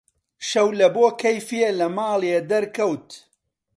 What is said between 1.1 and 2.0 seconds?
کەیفێ لە